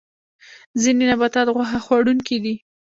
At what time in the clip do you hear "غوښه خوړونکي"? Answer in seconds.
1.55-2.37